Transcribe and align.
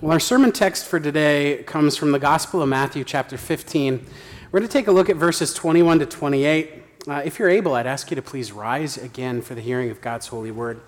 Well, 0.00 0.12
our 0.12 0.20
sermon 0.20 0.52
text 0.52 0.86
for 0.86 1.00
today 1.00 1.64
comes 1.64 1.96
from 1.96 2.12
the 2.12 2.20
Gospel 2.20 2.62
of 2.62 2.68
Matthew, 2.68 3.02
chapter 3.02 3.36
15. 3.36 4.06
We're 4.52 4.60
going 4.60 4.68
to 4.68 4.72
take 4.72 4.86
a 4.86 4.92
look 4.92 5.10
at 5.10 5.16
verses 5.16 5.52
21 5.52 5.98
to 5.98 6.06
28. 6.06 6.82
Uh, 7.08 7.22
if 7.24 7.40
you're 7.40 7.48
able, 7.48 7.74
I'd 7.74 7.88
ask 7.88 8.08
you 8.08 8.14
to 8.14 8.22
please 8.22 8.52
rise 8.52 8.96
again 8.96 9.42
for 9.42 9.56
the 9.56 9.60
hearing 9.60 9.90
of 9.90 10.00
God's 10.00 10.28
holy 10.28 10.52
word. 10.52 10.80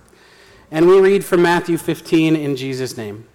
And 0.70 0.86
we 0.86 1.00
read 1.00 1.24
from 1.24 1.42
Matthew 1.42 1.76
15 1.76 2.36
in 2.36 2.54
Jesus' 2.54 2.96
name. 2.96 3.26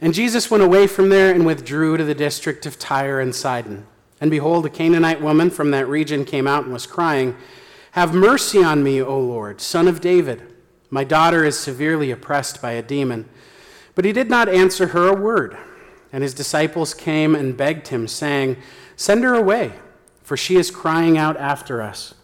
And 0.00 0.14
Jesus 0.14 0.50
went 0.50 0.62
away 0.62 0.86
from 0.86 1.10
there 1.10 1.34
and 1.34 1.44
withdrew 1.44 1.98
to 1.98 2.04
the 2.04 2.14
district 2.14 2.64
of 2.64 2.78
Tyre 2.78 3.20
and 3.20 3.34
Sidon. 3.34 3.86
And 4.22 4.30
behold, 4.30 4.64
a 4.64 4.70
Canaanite 4.70 5.20
woman 5.20 5.50
from 5.50 5.70
that 5.72 5.86
region 5.86 6.24
came 6.24 6.46
out 6.46 6.64
and 6.64 6.72
was 6.72 6.86
crying, 6.86 7.36
Have 7.90 8.14
mercy 8.14 8.64
on 8.64 8.82
me, 8.82 9.02
O 9.02 9.20
Lord, 9.20 9.60
son 9.60 9.86
of 9.86 10.00
David. 10.00 10.54
My 10.88 11.04
daughter 11.04 11.44
is 11.44 11.58
severely 11.58 12.10
oppressed 12.10 12.62
by 12.62 12.72
a 12.72 12.82
demon. 12.82 13.28
But 13.94 14.04
he 14.04 14.12
did 14.12 14.30
not 14.30 14.48
answer 14.48 14.88
her 14.88 15.08
a 15.08 15.14
word. 15.14 15.56
And 16.12 16.22
his 16.22 16.34
disciples 16.34 16.94
came 16.94 17.34
and 17.34 17.56
begged 17.56 17.88
him, 17.88 18.08
saying, 18.08 18.56
Send 18.96 19.22
her 19.22 19.34
away, 19.34 19.74
for 20.22 20.36
she 20.36 20.56
is 20.56 20.70
crying 20.70 21.16
out 21.16 21.36
after 21.36 21.80
us. 21.80 22.14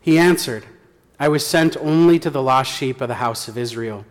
He 0.00 0.18
answered, 0.18 0.64
I 1.20 1.28
was 1.28 1.46
sent 1.46 1.76
only 1.76 2.18
to 2.20 2.30
the 2.30 2.42
lost 2.42 2.72
sheep 2.72 3.00
of 3.00 3.08
the 3.08 3.14
house 3.14 3.48
of 3.48 3.58
Israel. 3.58 4.04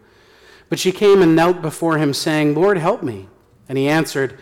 But 0.69 0.79
she 0.79 0.91
came 0.91 1.21
and 1.21 1.35
knelt 1.35 1.61
before 1.61 1.97
him, 1.97 2.13
saying, 2.13 2.53
Lord, 2.53 2.77
help 2.77 3.01
me. 3.01 3.29
And 3.69 3.77
he 3.77 3.87
answered, 3.87 4.37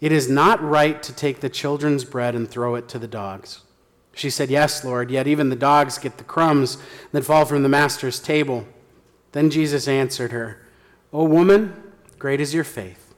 It 0.00 0.12
is 0.12 0.28
not 0.28 0.62
right 0.62 1.02
to 1.02 1.12
take 1.12 1.40
the 1.40 1.48
children's 1.48 2.04
bread 2.04 2.34
and 2.34 2.48
throw 2.48 2.74
it 2.74 2.88
to 2.90 2.98
the 2.98 3.08
dogs. 3.08 3.62
She 4.14 4.30
said, 4.30 4.50
Yes, 4.50 4.84
Lord, 4.84 5.10
yet 5.10 5.26
even 5.26 5.48
the 5.48 5.56
dogs 5.56 5.98
get 5.98 6.18
the 6.18 6.24
crumbs 6.24 6.78
that 7.12 7.24
fall 7.24 7.44
from 7.44 7.62
the 7.62 7.68
master's 7.68 8.20
table. 8.20 8.66
Then 9.32 9.50
Jesus 9.50 9.88
answered 9.88 10.32
her, 10.32 10.60
O 11.12 11.24
woman, 11.24 11.92
great 12.18 12.40
is 12.40 12.52
your 12.52 12.64
faith. 12.64 13.14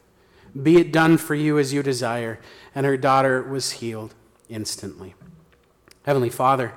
Be 0.61 0.77
it 0.77 0.91
done 0.91 1.17
for 1.17 1.35
you 1.35 1.57
as 1.57 1.73
you 1.73 1.83
desire. 1.83 2.39
And 2.73 2.85
her 2.85 2.97
daughter 2.97 3.41
was 3.41 3.71
healed 3.71 4.13
instantly. 4.49 5.15
Heavenly 6.03 6.29
Father, 6.29 6.73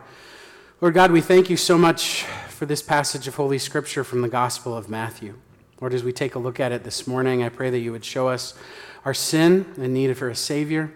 Lord 0.81 0.95
God, 0.95 1.13
we 1.13 1.21
thank 1.21 1.49
you 1.49 1.57
so 1.57 1.79
much 1.79 2.25
for 2.49 2.67
this 2.67 2.83
passage 2.83 3.27
of 3.27 3.37
Holy 3.37 3.59
Scripture 3.59 4.05
from 4.05 4.23
the 4.23 4.29
Gospel 4.29 4.77
of 4.77 4.89
Matthew. 4.89 5.35
Lord, 5.81 5.95
as 5.95 6.05
we 6.05 6.13
take 6.13 6.35
a 6.35 6.39
look 6.39 6.61
at 6.61 6.73
it 6.73 6.85
this 6.85 7.07
morning, 7.07 7.43
I 7.43 7.49
pray 7.49 7.71
that 7.71 7.79
you 7.79 7.93
would 7.93 8.05
show 8.05 8.29
us 8.29 8.55
our 9.05 9.15
sin 9.15 9.67
and 9.77 9.95
need 9.95 10.17
for 10.17 10.29
a 10.29 10.35
Savior 10.35 10.93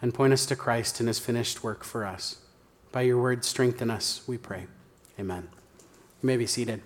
and 0.00 0.14
point 0.14 0.32
us 0.32 0.46
to 0.46 0.56
Christ 0.56 1.00
and 1.00 1.08
his 1.08 1.18
finished 1.18 1.62
work 1.62 1.84
for 1.84 2.04
us. 2.04 2.38
By 2.92 3.02
your 3.02 3.20
word, 3.20 3.44
strengthen 3.44 3.90
us, 3.90 4.22
we 4.26 4.36
pray. 4.36 4.66
Amen. 5.18 5.48
You 6.22 6.26
may 6.26 6.36
be 6.36 6.46
seated. 6.46 6.82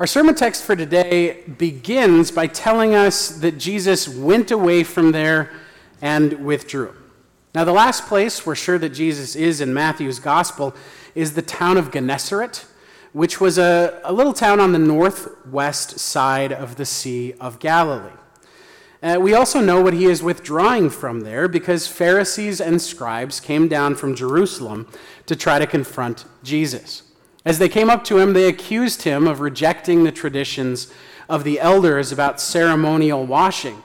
Our 0.00 0.06
sermon 0.06 0.34
text 0.34 0.64
for 0.64 0.74
today 0.74 1.42
begins 1.58 2.30
by 2.30 2.46
telling 2.46 2.94
us 2.94 3.28
that 3.40 3.58
Jesus 3.58 4.08
went 4.08 4.50
away 4.50 4.82
from 4.82 5.12
there 5.12 5.50
and 6.00 6.42
withdrew. 6.42 6.94
Now, 7.54 7.64
the 7.64 7.72
last 7.72 8.06
place 8.06 8.46
we're 8.46 8.54
sure 8.54 8.78
that 8.78 8.94
Jesus 8.94 9.36
is 9.36 9.60
in 9.60 9.74
Matthew's 9.74 10.18
gospel 10.18 10.74
is 11.14 11.34
the 11.34 11.42
town 11.42 11.76
of 11.76 11.92
Gennesaret, 11.92 12.64
which 13.12 13.42
was 13.42 13.58
a, 13.58 14.00
a 14.02 14.10
little 14.10 14.32
town 14.32 14.58
on 14.58 14.72
the 14.72 14.78
northwest 14.78 15.98
side 15.98 16.50
of 16.50 16.76
the 16.76 16.86
Sea 16.86 17.34
of 17.38 17.58
Galilee. 17.58 18.16
Uh, 19.02 19.18
we 19.20 19.34
also 19.34 19.60
know 19.60 19.82
what 19.82 19.92
he 19.92 20.06
is 20.06 20.22
withdrawing 20.22 20.88
from 20.88 21.20
there 21.20 21.46
because 21.46 21.86
Pharisees 21.86 22.58
and 22.58 22.80
scribes 22.80 23.38
came 23.38 23.68
down 23.68 23.94
from 23.96 24.16
Jerusalem 24.16 24.88
to 25.26 25.36
try 25.36 25.58
to 25.58 25.66
confront 25.66 26.24
Jesus. 26.42 27.02
As 27.44 27.58
they 27.58 27.68
came 27.68 27.88
up 27.88 28.04
to 28.04 28.18
him, 28.18 28.32
they 28.32 28.48
accused 28.48 29.02
him 29.02 29.26
of 29.26 29.40
rejecting 29.40 30.04
the 30.04 30.12
traditions 30.12 30.92
of 31.28 31.44
the 31.44 31.58
elders 31.58 32.12
about 32.12 32.40
ceremonial 32.40 33.24
washing. 33.24 33.82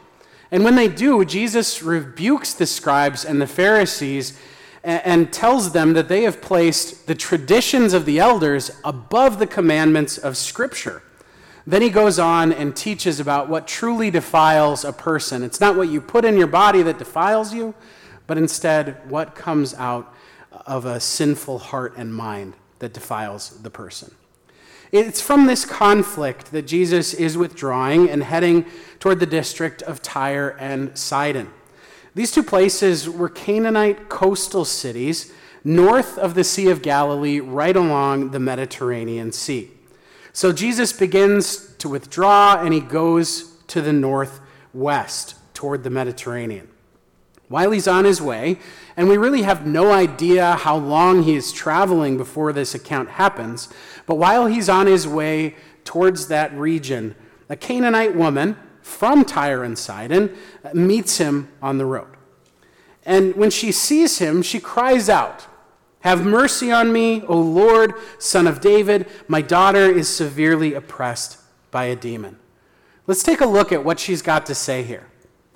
And 0.52 0.64
when 0.64 0.76
they 0.76 0.88
do, 0.88 1.24
Jesus 1.24 1.82
rebukes 1.82 2.54
the 2.54 2.66
scribes 2.66 3.24
and 3.24 3.42
the 3.42 3.48
Pharisees 3.48 4.38
and 4.84 5.34
tells 5.34 5.72
them 5.72 5.94
that 5.94 6.10
they 6.10 6.24
have 6.24 6.42
placed 6.42 7.08
the 7.08 7.16
traditions 7.16 7.94
of 7.94 8.06
the 8.06 8.20
elders 8.20 8.72
above 8.84 9.40
the 9.40 9.48
commandments 9.48 10.18
of 10.18 10.38
Scripture. 10.38 11.02
Then 11.66 11.82
he 11.82 11.90
goes 11.90 12.20
on 12.20 12.54
and 12.54 12.76
teaches 12.76 13.20
about 13.20 13.50
what 13.50 13.68
truly 13.68 14.12
defiles 14.12 14.86
a 14.86 14.94
person. 14.94 15.42
It's 15.42 15.60
not 15.60 15.76
what 15.76 15.90
you 15.90 16.02
put 16.02 16.24
in 16.24 16.38
your 16.38 16.46
body 16.46 16.84
that 16.84 17.00
defiles 17.00 17.52
you, 17.52 17.74
but 18.28 18.38
instead 18.38 19.10
what 19.10 19.34
comes 19.34 19.74
out 19.74 20.14
of 20.52 20.86
a 20.86 21.00
sinful 21.00 21.58
heart 21.58 21.96
and 21.98 22.14
mind 22.14 22.54
that 22.80 22.94
defiles 22.94 23.50
the 23.62 23.70
person. 23.70 24.14
It's 24.92 25.22
from 25.22 25.48
this 25.48 25.66
conflict 25.66 26.52
that 26.52 26.68
Jesus 26.68 27.14
is 27.14 27.38
withdrawing 27.38 28.10
and 28.10 28.24
heading 28.24 28.66
toward 29.00 29.20
the 29.20 29.26
district 29.26 29.82
of 29.82 30.02
Tyre 30.02 30.56
and 30.60 30.98
Sidon. 30.98 31.52
These 32.14 32.32
two 32.32 32.44
places 32.44 33.10
were 33.10 33.28
Canaanite 33.28 34.08
coastal 34.08 34.64
cities 34.64 35.34
north 35.66 36.18
of 36.20 36.36
the 36.36 36.44
Sea 36.44 36.70
of 36.70 36.84
Galilee, 36.84 37.40
right 37.40 37.76
along 37.76 38.30
the 38.30 38.40
Mediterranean 38.40 39.32
Sea. 39.32 39.72
So 40.32 40.54
Jesus 40.54 40.94
begins 40.94 41.74
to 41.78 41.90
withdraw 41.90 42.62
and 42.64 42.74
he 42.74 42.80
goes 42.80 43.58
to 43.68 43.82
the 43.82 43.92
northwest 43.92 45.36
toward 45.56 45.84
the 45.84 45.90
Mediterranean. 45.90 46.70
While 47.48 47.72
he's 47.72 47.88
on 47.88 48.06
his 48.06 48.22
way, 48.22 48.58
and 48.98 49.08
we 49.08 49.18
really 49.18 49.44
have 49.44 49.68
no 49.68 49.92
idea 49.92 50.56
how 50.56 50.78
long 50.78 51.24
he 51.24 51.36
is 51.36 51.52
traveling 51.52 52.18
before 52.18 52.52
this 52.52 52.74
account 52.74 53.10
happens. 53.10 53.70
But 54.06 54.16
while 54.16 54.48
he's 54.48 54.70
on 54.70 54.88
his 54.88 55.08
way 55.08 55.56
towards 55.84 56.28
that 56.28 56.54
region, 56.58 57.16
a 57.48 57.56
Canaanite 57.56 58.16
woman 58.16 58.58
from 58.82 59.26
Tyre 59.26 59.64
and 59.64 59.78
Sidon 59.78 60.36
meets 60.74 61.18
him 61.18 61.50
on 61.62 61.78
the 61.78 61.86
road. 61.86 62.16
And 63.06 63.36
when 63.36 63.52
she 63.52 63.72
sees 63.72 64.18
him, 64.18 64.42
she 64.42 64.60
cries 64.60 65.10
out, 65.10 65.46
Have 66.02 66.26
mercy 66.26 66.72
on 66.72 66.92
me, 66.92 67.22
O 67.24 67.40
Lord, 67.40 67.94
son 68.18 68.48
of 68.48 68.62
David. 68.62 69.08
My 69.28 69.42
daughter 69.42 69.86
is 69.86 70.10
severely 70.10 70.74
oppressed 70.74 71.40
by 71.70 71.86
a 71.86 71.96
demon. 71.96 72.40
Let's 73.06 73.22
take 73.22 73.42
a 73.42 73.46
look 73.46 73.72
at 73.72 73.86
what 73.86 74.00
she's 74.00 74.24
got 74.24 74.48
to 74.48 74.56
say 74.56 74.82
here. 74.82 75.08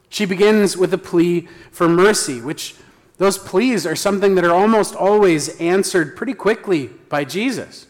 She 0.09 0.25
begins 0.25 0.75
with 0.75 0.93
a 0.93 0.97
plea 0.97 1.47
for 1.71 1.87
mercy, 1.87 2.41
which 2.41 2.75
those 3.17 3.37
pleas 3.37 3.85
are 3.85 3.95
something 3.95 4.35
that 4.35 4.45
are 4.45 4.53
almost 4.53 4.95
always 4.95 5.59
answered 5.59 6.15
pretty 6.15 6.33
quickly 6.33 6.87
by 7.09 7.25
Jesus. 7.25 7.85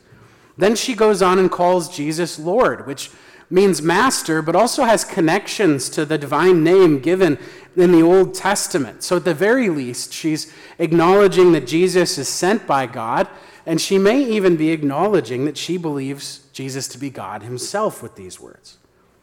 Then 0.58 0.76
she 0.76 0.96
goes 0.96 1.22
on 1.22 1.40
and 1.40 1.50
calls 1.50 1.96
Jesus 1.96 2.38
Lord, 2.38 2.86
which 2.86 3.12
means 3.50 3.82
master, 3.82 4.42
but 4.42 4.56
also 4.56 4.84
has 4.84 5.06
connections 5.06 5.88
to 5.90 6.06
the 6.06 6.18
divine 6.18 6.64
name 6.64 7.00
given 7.00 7.38
in 7.76 7.92
the 7.92 8.02
Old 8.02 8.34
Testament. 8.34 9.04
So, 9.04 9.18
at 9.18 9.26
the 9.26 9.34
very 9.34 9.70
least, 9.70 10.12
she's 10.12 10.52
acknowledging 10.80 11.52
that 11.54 11.66
Jesus 11.66 12.18
is 12.18 12.28
sent 12.28 12.68
by 12.68 12.88
God, 12.88 13.28
and 13.66 13.80
she 13.80 13.98
may 13.98 14.24
even 14.24 14.58
be 14.58 14.72
acknowledging 14.72 15.46
that 15.46 15.58
she 15.58 15.78
believes 15.78 16.42
Jesus 16.54 16.88
to 16.90 16.98
be 16.98 17.10
God 17.10 17.44
himself 17.44 18.04
with 18.04 18.16
these 18.16 18.40
words. 18.40 18.79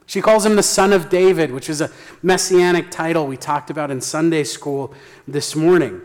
She 0.07 0.21
calls 0.21 0.47
him 0.47 0.55
the 0.57 0.63
Son 0.63 0.93
of 0.93 1.09
David, 1.09 1.51
which 1.51 1.69
is 1.69 1.81
a 1.81 1.91
messianic 2.23 2.91
title 2.91 3.27
we 3.27 3.37
talked 3.37 3.71
about 3.71 3.91
in 3.91 4.01
Sunday 4.01 4.45
school 4.45 4.95
this 5.27 5.57
morning. 5.57 6.01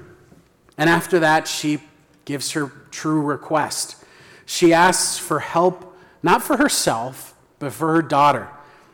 And 0.78 0.89
after 0.89 1.19
that, 1.19 1.47
she 1.47 1.79
gives 2.25 2.51
her 2.51 2.72
true 2.90 3.22
request. 3.22 4.03
She 4.45 4.73
asks 4.73 5.19
for 5.19 5.40
help, 5.40 5.95
not 6.23 6.41
for 6.41 6.57
herself, 6.57 7.35
but 7.59 7.72
for 7.72 7.94
her 7.94 8.01
daughter, 8.01 8.50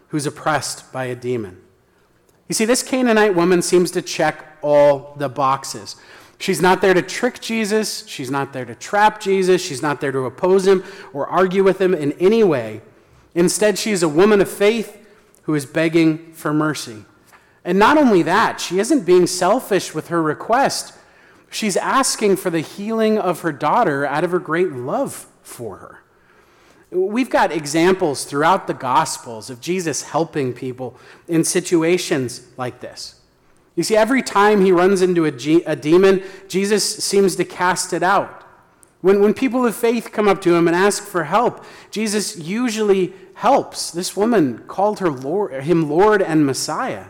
who's 0.10 0.26
oppressed 0.26 0.92
by 0.92 1.06
a 1.06 1.16
demon. 1.16 1.62
You 2.50 2.54
see, 2.54 2.66
this 2.66 2.84
Canaanite 2.84 3.36
woman 3.36 3.62
seems 3.62 3.92
to 3.92 4.02
check 4.02 4.58
all 4.62 5.16
the 5.18 5.30
boxes. 5.30 5.96
She's 6.40 6.62
not 6.62 6.82
there 6.82 6.94
to 6.94 7.02
trick 7.02 7.40
Jesus. 7.40 8.06
She's 8.08 8.30
not 8.30 8.54
there 8.54 8.66
to 8.66 8.76
trap 8.76 9.20
Jesus. 9.20 9.62
She's 9.62 9.82
not 9.82 10.02
there 10.02 10.12
to 10.12 10.20
oppose 10.20 10.68
him 10.68 10.84
or 11.14 11.28
argue 11.28 11.64
with 11.64 11.82
him 11.82 11.94
in 11.94 12.12
any 12.14 12.44
way. 12.44 12.82
Instead, 13.38 13.78
she 13.78 13.92
is 13.92 14.02
a 14.02 14.10
woman 14.10 14.42
of 14.42 14.50
faith 14.50 14.98
who 15.44 15.54
is 15.54 15.68
begging 15.68 16.34
for 16.34 16.52
mercy. 16.52 17.06
And 17.64 17.78
not 17.78 17.96
only 17.96 18.24
that, 18.24 18.60
she 18.60 18.80
isn't 18.80 19.06
being 19.06 19.28
selfish 19.28 19.94
with 19.94 20.08
her 20.08 20.24
request. 20.24 20.96
She's 21.52 21.78
asking 21.78 22.38
for 22.38 22.50
the 22.50 22.62
healing 22.62 23.20
of 23.20 23.42
her 23.42 23.52
daughter 23.52 24.08
out 24.08 24.24
of 24.24 24.32
her 24.32 24.40
great 24.40 24.72
love 24.72 25.28
for 25.44 25.78
her. 25.78 26.04
We've 26.90 27.30
got 27.30 27.52
examples 27.52 28.26
throughout 28.26 28.66
the 28.66 28.74
Gospels 28.74 29.52
of 29.52 29.62
Jesus 29.62 30.02
helping 30.02 30.52
people 30.52 30.98
in 31.28 31.44
situations 31.44 32.48
like 32.58 32.80
this. 32.80 33.22
You 33.76 33.84
see, 33.84 33.96
every 33.96 34.24
time 34.24 34.66
he 34.66 34.72
runs 34.72 35.04
into 35.04 35.26
a, 35.26 35.76
demon, 35.76 36.24
Jesus 36.48 37.04
seems 37.04 37.36
to 37.36 37.46
cast 37.46 37.94
it 37.94 38.02
out. 38.02 38.37
When, 39.08 39.22
when 39.22 39.34
people 39.34 39.66
of 39.66 39.74
faith 39.74 40.12
come 40.12 40.28
up 40.28 40.42
to 40.42 40.54
him 40.54 40.68
and 40.68 40.76
ask 40.76 41.02
for 41.02 41.24
help, 41.24 41.64
Jesus 41.92 42.38
usually 42.38 43.14
helps. 43.36 43.90
This 43.90 44.18
woman 44.18 44.66
called 44.68 45.00
her 45.00 45.10
Lord, 45.10 45.64
him 45.64 45.90
Lord 45.90 46.22
and 46.22 46.46
Messiah. 46.46 47.06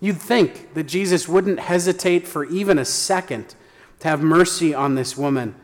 You'd 0.00 0.20
think 0.20 0.74
that 0.74 0.84
Jesus 0.84 1.26
wouldn't 1.26 1.60
hesitate 1.60 2.28
for 2.28 2.44
even 2.44 2.76
a 2.76 2.84
second 2.84 3.54
to 4.00 4.08
have 4.08 4.20
mercy 4.20 4.74
on 4.74 4.96
this 4.96 5.16
woman 5.16 5.54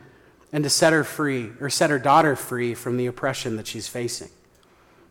and 0.51 0.65
to 0.65 0.71
set 0.71 0.95
her 0.95 1.05
free, 1.05 1.51
or 1.61 1.69
set 1.69 1.91
her 1.91 1.99
daughter 1.99 2.37
free 2.37 2.73
from 2.73 2.97
the 2.97 3.05
oppression 3.05 3.57
that 3.57 3.67
she's 3.67 3.87
facing. 3.87 4.31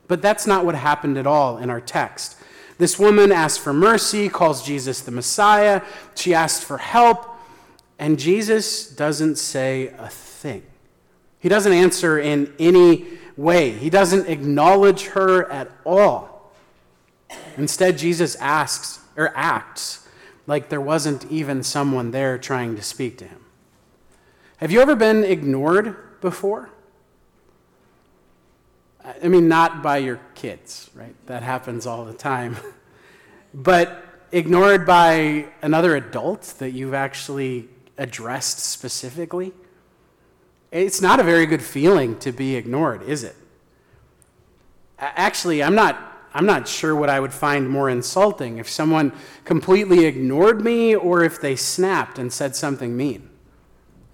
But 0.07 0.24
that's 0.24 0.48
not 0.48 0.66
what 0.66 0.74
happened 0.74 1.19
at 1.19 1.28
all 1.28 1.60
in 1.60 1.69
our 1.69 1.80
text. 1.80 2.36
This 2.80 2.98
woman 2.98 3.31
asked 3.31 3.60
for 3.60 3.72
mercy, 3.72 4.30
calls 4.30 4.66
Jesus 4.66 5.01
the 5.01 5.12
Messiah. 5.12 5.84
She 6.16 6.34
asked 6.34 6.63
for 6.63 6.80
help, 6.80 7.38
and 8.00 8.18
Jesus 8.18 8.90
doesn't 8.90 9.36
say 9.36 9.90
a 9.90 10.10
thing. 10.10 10.25
He 11.39 11.50
doesn't 11.50 11.71
answer 11.71 12.19
in 12.19 12.53
any 12.59 13.06
way, 13.38 13.71
he 13.71 13.89
doesn't 13.89 14.27
acknowledge 14.27 15.07
her 15.07 15.50
at 15.51 15.71
all. 15.86 16.51
Instead, 17.57 17.97
Jesus 17.97 18.36
asks 18.36 19.00
or 19.15 19.31
acts 19.36 20.07
like 20.47 20.69
there 20.69 20.81
wasn't 20.81 21.30
even 21.31 21.63
someone 21.63 22.12
there 22.12 22.38
trying 22.38 22.75
to 22.75 22.81
speak 22.81 23.18
to 23.19 23.25
him. 23.25 23.45
Have 24.57 24.71
you 24.71 24.81
ever 24.81 24.95
been 24.95 25.24
ignored 25.24 25.95
before? 26.21 26.69
I 29.24 29.27
mean, 29.27 29.47
not 29.47 29.81
by 29.81 29.97
your 29.97 30.19
kids, 30.36 30.89
right? 30.94 31.15
That 31.27 31.44
happens 31.44 31.86
all 31.86 32.03
the 32.06 32.13
time. 32.13 32.57
but 33.53 34.03
ignored 34.31 34.86
by 34.86 35.47
another 35.62 35.95
adult 35.95 36.44
that 36.59 36.71
you've 36.71 36.94
actually 36.94 37.69
addressed 37.97 38.59
specifically. 38.59 39.53
It's 40.71 41.01
not 41.01 41.19
a 41.19 41.24
very 41.24 41.45
good 41.45 41.63
feeling 41.63 42.18
to 42.19 42.31
be 42.31 42.56
ignored, 42.56 43.04
is 43.04 43.24
it? 43.24 43.36
Actually, 45.00 45.63
I'm 45.63 45.75
not, 45.75 46.27
I'm 46.33 46.45
not 46.45 46.68
sure 46.68 46.95
what 46.95 47.10
I 47.10 47.19
would 47.19 47.33
find 47.33 47.69
more 47.69 47.89
insulting 47.89 48.57
if 48.57 48.69
someone 48.69 49.13
completely 49.45 50.06
ignored 50.06 50.62
me 50.62 50.95
or 50.95 51.24
if 51.24 51.42
they 51.42 51.56
snapped 51.56 52.19
and 52.19 52.31
said 52.31 52.56
something 52.56 52.95
mean. 52.95 53.30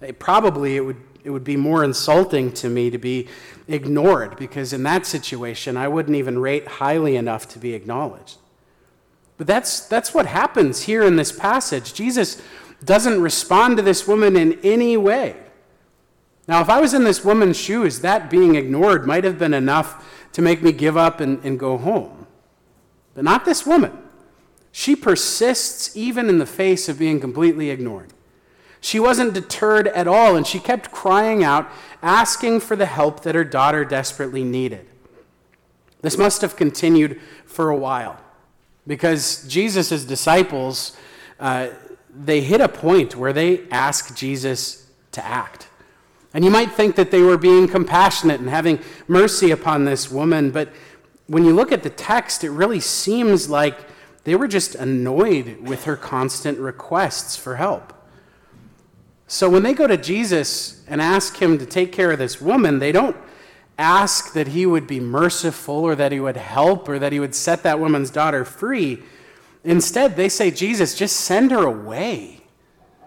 It, 0.00 0.18
probably 0.18 0.76
it 0.76 0.80
would 0.80 1.02
it 1.26 1.30
would 1.30 1.42
be 1.42 1.56
more 1.56 1.82
insulting 1.82 2.52
to 2.52 2.68
me 2.68 2.88
to 2.88 2.98
be 2.98 3.26
ignored 3.66 4.36
because 4.36 4.72
in 4.72 4.84
that 4.84 5.04
situation, 5.04 5.76
I 5.76 5.88
wouldn't 5.88 6.16
even 6.16 6.38
rate 6.38 6.68
highly 6.68 7.16
enough 7.16 7.48
to 7.48 7.58
be 7.58 7.74
acknowledged. 7.74 8.36
But 9.36 9.48
that's, 9.48 9.80
that's 9.80 10.14
what 10.14 10.26
happens 10.26 10.82
here 10.82 11.02
in 11.02 11.16
this 11.16 11.32
passage. 11.32 11.92
Jesus 11.92 12.40
doesn't 12.84 13.20
respond 13.20 13.76
to 13.76 13.82
this 13.82 14.06
woman 14.06 14.36
in 14.36 14.60
any 14.62 14.96
way. 14.96 15.34
Now, 16.48 16.60
if 16.60 16.68
I 16.68 16.80
was 16.80 16.94
in 16.94 17.04
this 17.04 17.24
woman's 17.24 17.56
shoes, 17.56 18.00
that 18.00 18.30
being 18.30 18.54
ignored 18.54 19.06
might 19.06 19.24
have 19.24 19.38
been 19.38 19.54
enough 19.54 20.28
to 20.32 20.42
make 20.42 20.62
me 20.62 20.72
give 20.72 20.96
up 20.96 21.20
and, 21.20 21.42
and 21.44 21.58
go 21.58 21.76
home. 21.76 22.26
But 23.14 23.24
not 23.24 23.44
this 23.44 23.66
woman. 23.66 23.92
She 24.70 24.94
persists 24.94 25.96
even 25.96 26.28
in 26.28 26.38
the 26.38 26.46
face 26.46 26.88
of 26.88 26.98
being 26.98 27.18
completely 27.18 27.70
ignored. 27.70 28.12
She 28.80 29.00
wasn't 29.00 29.34
deterred 29.34 29.88
at 29.88 30.06
all, 30.06 30.36
and 30.36 30.46
she 30.46 30.60
kept 30.60 30.92
crying 30.92 31.42
out, 31.42 31.68
asking 32.02 32.60
for 32.60 32.76
the 32.76 32.86
help 32.86 33.22
that 33.22 33.34
her 33.34 33.42
daughter 33.42 33.84
desperately 33.84 34.44
needed. 34.44 34.86
This 36.02 36.18
must 36.18 36.42
have 36.42 36.56
continued 36.56 37.20
for 37.46 37.70
a 37.70 37.76
while 37.76 38.20
because 38.86 39.46
Jesus' 39.48 40.04
disciples, 40.04 40.96
uh, 41.40 41.68
they 42.14 42.42
hit 42.42 42.60
a 42.60 42.68
point 42.68 43.16
where 43.16 43.32
they 43.32 43.68
ask 43.70 44.14
Jesus 44.14 44.88
to 45.12 45.24
act. 45.24 45.68
And 46.36 46.44
you 46.44 46.50
might 46.50 46.72
think 46.72 46.96
that 46.96 47.10
they 47.10 47.22
were 47.22 47.38
being 47.38 47.66
compassionate 47.66 48.40
and 48.40 48.50
having 48.50 48.80
mercy 49.08 49.52
upon 49.52 49.86
this 49.86 50.10
woman, 50.10 50.50
but 50.50 50.68
when 51.28 51.46
you 51.46 51.54
look 51.54 51.72
at 51.72 51.82
the 51.82 51.88
text, 51.88 52.44
it 52.44 52.50
really 52.50 52.78
seems 52.78 53.48
like 53.48 53.78
they 54.24 54.36
were 54.36 54.46
just 54.46 54.74
annoyed 54.74 55.56
with 55.62 55.84
her 55.84 55.96
constant 55.96 56.58
requests 56.58 57.38
for 57.38 57.56
help. 57.56 57.94
So 59.26 59.48
when 59.48 59.62
they 59.62 59.72
go 59.72 59.86
to 59.86 59.96
Jesus 59.96 60.84
and 60.86 61.00
ask 61.00 61.40
him 61.40 61.56
to 61.56 61.64
take 61.64 61.90
care 61.90 62.12
of 62.12 62.18
this 62.18 62.38
woman, 62.38 62.80
they 62.80 62.92
don't 62.92 63.16
ask 63.78 64.34
that 64.34 64.48
he 64.48 64.66
would 64.66 64.86
be 64.86 65.00
merciful 65.00 65.76
or 65.76 65.94
that 65.94 66.12
he 66.12 66.20
would 66.20 66.36
help 66.36 66.86
or 66.86 66.98
that 66.98 67.12
he 67.14 67.18
would 67.18 67.34
set 67.34 67.62
that 67.62 67.80
woman's 67.80 68.10
daughter 68.10 68.44
free. 68.44 69.02
Instead, 69.64 70.16
they 70.16 70.28
say, 70.28 70.50
Jesus, 70.50 70.98
just 70.98 71.16
send 71.16 71.50
her 71.50 71.64
away. 71.64 72.42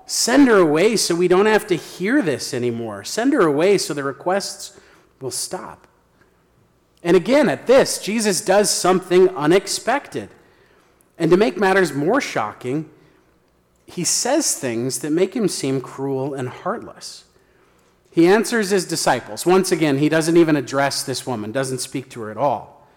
Send 0.10 0.48
her 0.48 0.58
away 0.58 0.98
so 0.98 1.14
we 1.14 1.28
don't 1.28 1.46
have 1.46 1.68
to 1.68 1.76
hear 1.76 2.24
this 2.24 2.52
anymore. 2.52 3.04
Send 3.04 3.32
her 3.32 3.46
away 3.46 3.78
so 3.78 3.94
the 3.94 4.04
requests 4.04 4.76
will 5.22 5.30
stop. 5.30 5.86
And 7.04 7.16
again, 7.16 7.48
at 7.48 7.68
this, 7.68 8.02
Jesus 8.02 8.42
does 8.42 8.72
something 8.72 9.30
unexpected. 9.30 10.30
And 11.20 11.30
to 11.30 11.38
make 11.38 11.58
matters 11.58 11.94
more 11.94 12.20
shocking, 12.20 12.90
he 13.86 14.04
says 14.04 14.56
things 14.56 15.02
that 15.02 15.12
make 15.12 15.36
him 15.36 15.48
seem 15.48 15.80
cruel 15.80 16.34
and 16.34 16.50
heartless. 16.50 17.26
He 18.10 18.26
answers 18.26 18.72
his 18.72 18.88
disciples. 18.88 19.46
Once 19.46 19.72
again, 19.72 20.00
he 20.00 20.10
doesn't 20.10 20.38
even 20.38 20.56
address 20.56 21.04
this 21.04 21.28
woman, 21.28 21.52
doesn't 21.52 21.82
speak 21.82 22.10
to 22.10 22.22
her 22.22 22.32
at 22.32 22.38
all. 22.38 22.88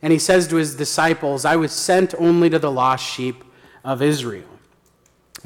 And 0.00 0.14
he 0.14 0.18
says 0.18 0.48
to 0.48 0.56
his 0.56 0.74
disciples, 0.74 1.44
I 1.44 1.56
was 1.56 1.72
sent 1.72 2.14
only 2.14 2.48
to 2.48 2.58
the 2.58 2.70
lost 2.70 3.04
sheep 3.04 3.44
of 3.84 4.00
Israel. 4.00 4.57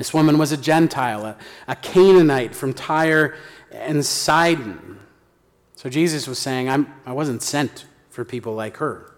This 0.02 0.12
woman 0.12 0.36
was 0.36 0.50
a 0.50 0.56
Gentile, 0.56 1.24
a, 1.24 1.36
a 1.68 1.76
Canaanite 1.76 2.56
from 2.56 2.74
Tyre 2.74 3.36
and 3.70 4.04
Sidon. 4.04 4.98
So 5.76 5.88
Jesus 5.88 6.26
was 6.26 6.40
saying, 6.40 6.68
I'm, 6.68 6.92
I 7.06 7.12
wasn't 7.12 7.40
sent 7.40 7.84
for 8.10 8.24
people 8.24 8.52
like 8.52 8.78
her. 8.78 9.12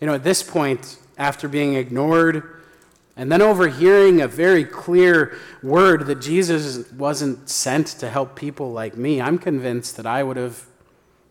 You 0.00 0.06
know, 0.06 0.14
at 0.14 0.24
this 0.24 0.42
point, 0.42 0.96
after 1.18 1.46
being 1.46 1.74
ignored, 1.74 2.62
and 3.16 3.30
then 3.30 3.42
overhearing 3.42 4.22
a 4.22 4.26
very 4.26 4.64
clear 4.64 5.36
word 5.62 6.06
that 6.06 6.22
Jesus 6.22 6.90
wasn't 6.92 7.50
sent 7.50 7.88
to 7.88 8.08
help 8.08 8.36
people 8.36 8.72
like 8.72 8.96
me, 8.96 9.20
I'm 9.20 9.36
convinced 9.36 9.98
that 9.98 10.06
I 10.06 10.22
would 10.22 10.38
have 10.38 10.64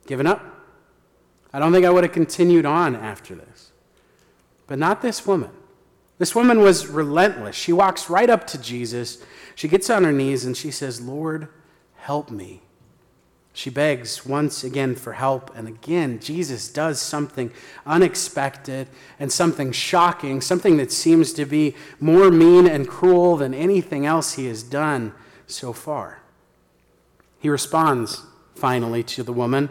given 0.05 0.27
up. 0.27 0.45
I 1.51 1.57
don't 1.57 1.73
think 1.73 1.83
I 1.83 1.89
would 1.89 2.03
have 2.03 2.13
continued 2.13 2.67
on 2.67 2.95
after 2.95 3.33
this. 3.33 3.71
But 4.67 4.77
not 4.77 5.01
this 5.01 5.25
woman. 5.25 5.49
This 6.19 6.35
woman 6.35 6.59
was 6.59 6.85
relentless. 6.85 7.55
She 7.55 7.73
walks 7.73 8.09
right 8.09 8.29
up 8.29 8.45
to 8.47 8.61
Jesus. 8.61 9.23
She 9.55 9.67
gets 9.67 9.89
on 9.89 10.03
her 10.03 10.11
knees 10.11 10.45
and 10.45 10.55
she 10.55 10.69
says, 10.69 11.01
Lord, 11.01 11.47
help 11.95 12.29
me. 12.29 12.61
She 13.53 13.69
begs 13.69 14.25
once 14.25 14.63
again 14.63 14.95
for 14.95 15.13
help, 15.13 15.51
and 15.55 15.67
again, 15.67 16.19
Jesus 16.19 16.69
does 16.69 17.01
something 17.01 17.51
unexpected 17.85 18.87
and 19.19 19.31
something 19.31 19.71
shocking, 19.71 20.39
something 20.39 20.77
that 20.77 20.93
seems 20.93 21.33
to 21.33 21.45
be 21.45 21.75
more 21.99 22.31
mean 22.31 22.67
and 22.67 22.87
cruel 22.87 23.35
than 23.35 23.53
anything 23.53 24.05
else 24.05 24.33
he 24.33 24.45
has 24.45 24.63
done 24.63 25.13
so 25.45 25.73
far. 25.73 26.21
He 27.39 27.49
responds 27.49 28.21
finally 28.55 29.03
to 29.03 29.23
the 29.23 29.33
woman 29.33 29.69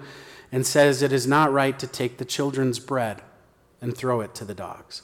and 0.50 0.66
says, 0.66 1.00
It 1.00 1.12
is 1.12 1.26
not 1.26 1.52
right 1.52 1.78
to 1.78 1.86
take 1.86 2.18
the 2.18 2.24
children's 2.24 2.78
bread 2.78 3.22
and 3.80 3.96
throw 3.96 4.20
it 4.20 4.34
to 4.34 4.44
the 4.44 4.54
dogs. 4.54 5.02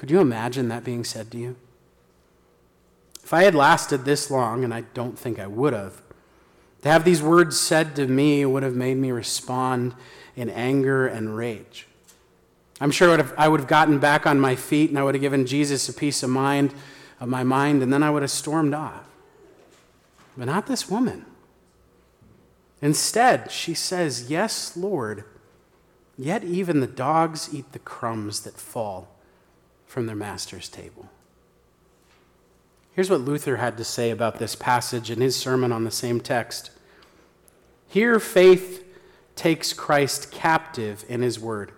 Could 0.00 0.10
you 0.10 0.20
imagine 0.20 0.68
that 0.68 0.82
being 0.82 1.04
said 1.04 1.30
to 1.32 1.36
you? 1.36 1.56
If 3.22 3.34
I 3.34 3.42
had 3.42 3.54
lasted 3.54 4.06
this 4.06 4.30
long, 4.30 4.64
and 4.64 4.72
I 4.72 4.84
don't 4.94 5.18
think 5.18 5.38
I 5.38 5.46
would 5.46 5.74
have, 5.74 6.00
to 6.80 6.88
have 6.88 7.04
these 7.04 7.20
words 7.20 7.60
said 7.60 7.94
to 7.96 8.06
me 8.06 8.46
would 8.46 8.62
have 8.62 8.74
made 8.74 8.96
me 8.96 9.10
respond 9.10 9.94
in 10.34 10.48
anger 10.48 11.06
and 11.06 11.36
rage. 11.36 11.86
I'm 12.80 12.90
sure 12.90 13.08
I 13.08 13.10
would, 13.10 13.20
have, 13.20 13.34
I 13.36 13.48
would 13.48 13.60
have 13.60 13.68
gotten 13.68 13.98
back 13.98 14.26
on 14.26 14.40
my 14.40 14.56
feet 14.56 14.88
and 14.88 14.98
I 14.98 15.02
would 15.02 15.14
have 15.14 15.20
given 15.20 15.44
Jesus 15.44 15.86
a 15.90 15.92
piece 15.92 16.22
of 16.22 16.30
mind 16.30 16.72
of 17.20 17.28
my 17.28 17.44
mind, 17.44 17.82
and 17.82 17.92
then 17.92 18.02
I 18.02 18.08
would 18.08 18.22
have 18.22 18.30
stormed 18.30 18.72
off. 18.72 19.06
But 20.34 20.46
not 20.46 20.66
this 20.66 20.88
woman. 20.88 21.26
Instead, 22.80 23.50
she 23.50 23.74
says, 23.74 24.30
Yes, 24.30 24.78
Lord, 24.78 25.24
yet 26.16 26.42
even 26.42 26.80
the 26.80 26.86
dogs 26.86 27.52
eat 27.52 27.72
the 27.72 27.78
crumbs 27.78 28.40
that 28.44 28.54
fall 28.54 29.19
from 29.90 30.06
their 30.06 30.14
master's 30.14 30.68
table. 30.68 31.08
Here's 32.92 33.10
what 33.10 33.22
Luther 33.22 33.56
had 33.56 33.76
to 33.76 33.82
say 33.82 34.12
about 34.12 34.38
this 34.38 34.54
passage 34.54 35.10
in 35.10 35.20
his 35.20 35.34
sermon 35.34 35.72
on 35.72 35.82
the 35.82 35.90
same 35.90 36.20
text. 36.20 36.70
Here, 37.88 38.20
faith 38.20 38.84
takes 39.34 39.72
Christ 39.72 40.30
captive 40.30 41.04
in 41.08 41.22
his 41.22 41.40
word, 41.40 41.72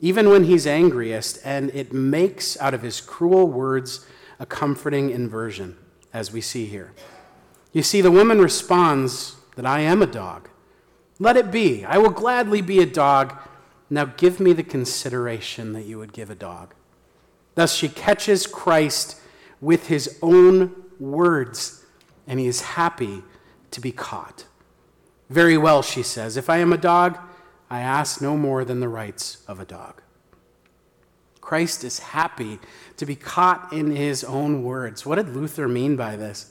even 0.00 0.28
when 0.28 0.44
he's 0.44 0.66
angriest, 0.66 1.38
and 1.46 1.70
it 1.70 1.94
makes 1.94 2.60
out 2.60 2.74
of 2.74 2.82
his 2.82 3.00
cruel 3.00 3.46
words 3.46 4.06
a 4.38 4.44
comforting 4.44 5.08
inversion, 5.08 5.78
as 6.12 6.30
we 6.30 6.42
see 6.42 6.66
here. 6.66 6.92
You 7.72 7.82
see, 7.82 8.02
the 8.02 8.10
woman 8.10 8.38
responds 8.38 9.36
that 9.56 9.64
I 9.64 9.80
am 9.80 10.02
a 10.02 10.06
dog. 10.06 10.50
Let 11.18 11.38
it 11.38 11.50
be. 11.50 11.86
I 11.86 11.96
will 11.96 12.10
gladly 12.10 12.60
be 12.60 12.80
a 12.80 12.86
dog. 12.86 13.34
Now 13.88 14.04
give 14.04 14.40
me 14.40 14.52
the 14.52 14.62
consideration 14.62 15.72
that 15.72 15.86
you 15.86 15.96
would 15.96 16.12
give 16.12 16.28
a 16.28 16.34
dog. 16.34 16.74
Thus, 17.54 17.74
she 17.74 17.88
catches 17.88 18.46
Christ 18.46 19.20
with 19.60 19.86
his 19.88 20.18
own 20.22 20.74
words, 20.98 21.84
and 22.26 22.40
he 22.40 22.46
is 22.46 22.60
happy 22.60 23.22
to 23.70 23.80
be 23.80 23.92
caught. 23.92 24.44
Very 25.30 25.56
well, 25.56 25.82
she 25.82 26.02
says, 26.02 26.36
if 26.36 26.50
I 26.50 26.58
am 26.58 26.72
a 26.72 26.78
dog, 26.78 27.18
I 27.70 27.80
ask 27.80 28.20
no 28.20 28.36
more 28.36 28.64
than 28.64 28.80
the 28.80 28.88
rights 28.88 29.42
of 29.48 29.58
a 29.58 29.64
dog. 29.64 30.02
Christ 31.40 31.84
is 31.84 31.98
happy 31.98 32.58
to 32.96 33.04
be 33.04 33.16
caught 33.16 33.72
in 33.72 33.94
his 33.94 34.24
own 34.24 34.62
words. 34.62 35.04
What 35.04 35.16
did 35.16 35.34
Luther 35.34 35.68
mean 35.68 35.96
by 35.96 36.16
this? 36.16 36.50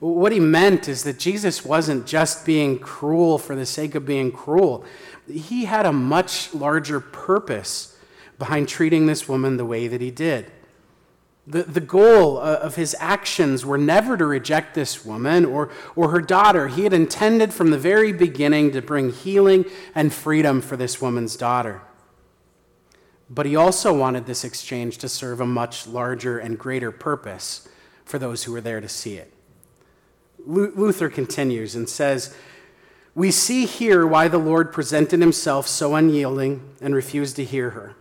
What 0.00 0.32
he 0.32 0.40
meant 0.40 0.88
is 0.88 1.04
that 1.04 1.18
Jesus 1.18 1.64
wasn't 1.64 2.06
just 2.06 2.44
being 2.44 2.78
cruel 2.78 3.38
for 3.38 3.56
the 3.56 3.66
sake 3.66 3.94
of 3.94 4.04
being 4.04 4.30
cruel. 4.30 4.84
He 5.30 5.64
had 5.64 5.86
a 5.86 5.92
much 5.92 6.52
larger 6.52 7.00
purpose 7.00 7.93
behind 8.38 8.68
treating 8.68 9.06
this 9.06 9.28
woman 9.28 9.56
the 9.56 9.64
way 9.64 9.88
that 9.88 10.00
he 10.00 10.10
did. 10.10 10.50
The, 11.46 11.64
the 11.64 11.80
goal 11.80 12.38
uh, 12.38 12.56
of 12.62 12.76
his 12.76 12.96
actions 12.98 13.66
were 13.66 13.76
never 13.76 14.16
to 14.16 14.24
reject 14.24 14.74
this 14.74 15.04
woman 15.04 15.44
or, 15.44 15.70
or 15.94 16.08
her 16.10 16.20
daughter. 16.20 16.68
He 16.68 16.84
had 16.84 16.94
intended 16.94 17.52
from 17.52 17.70
the 17.70 17.78
very 17.78 18.12
beginning 18.12 18.72
to 18.72 18.80
bring 18.80 19.12
healing 19.12 19.66
and 19.94 20.12
freedom 20.12 20.62
for 20.62 20.76
this 20.76 21.02
woman's 21.02 21.36
daughter. 21.36 21.82
But 23.28 23.46
he 23.46 23.56
also 23.56 23.96
wanted 23.96 24.24
this 24.24 24.44
exchange 24.44 24.98
to 24.98 25.08
serve 25.08 25.40
a 25.40 25.46
much 25.46 25.86
larger 25.86 26.38
and 26.38 26.58
greater 26.58 26.90
purpose 26.90 27.68
for 28.04 28.18
those 28.18 28.44
who 28.44 28.52
were 28.52 28.60
there 28.60 28.80
to 28.80 28.88
see 28.88 29.16
it. 29.16 29.32
Luther 30.46 31.08
continues 31.08 31.74
and 31.74 31.88
says, 31.88 32.34
We 33.14 33.30
see 33.30 33.66
here 33.66 34.06
why 34.06 34.28
the 34.28 34.38
Lord 34.38 34.72
presented 34.72 35.20
himself 35.20 35.66
so 35.66 35.94
unyielding 35.94 36.74
and 36.80 36.94
refused 36.94 37.36
to 37.36 37.44
hear 37.44 37.70
her. 37.70 37.96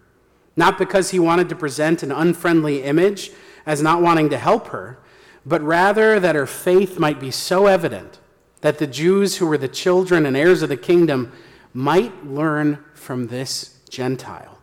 Not 0.56 0.78
because 0.78 1.12
he 1.12 1.20
wanted 1.20 1.50
to 1.50 1.56
present 1.56 2.04
an 2.04 2.12
unfriendly 2.12 2.84
image 2.84 3.32
as 3.66 3.82
not 3.82 4.02
wanting 4.02 4.30
to 4.30 4.38
help 4.38 4.68
her, 4.68 5.00
but 5.46 5.62
rather 5.62 6.20
that 6.20 6.36
her 6.36 6.46
faith 6.46 7.00
might 7.00 7.20
be 7.20 7.32
so 7.32 7.68
evident 7.68 8.20
that 8.62 8.78
the 8.78 8.88
Jews 8.88 9.38
who 9.38 9.48
were 9.48 9.58
the 9.58 9.68
children 9.68 10.26
and 10.26 10.38
heirs 10.38 10.62
of 10.62 10.70
the 10.70 10.78
kingdom 10.78 11.32
might 11.74 12.26
learn 12.26 12.84
from 12.94 13.28
this 13.28 13.80
Gentile, 13.90 14.60